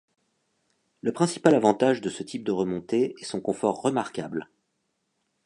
Le 1.03 1.11
principal 1.13 1.53
avantage 1.53 2.01
de 2.01 2.09
ce 2.09 2.23
type 2.23 2.43
de 2.43 2.51
remontée 2.51 3.13
est 3.21 3.23
son 3.23 3.39
confort 3.39 3.83
remarquable. 3.83 4.49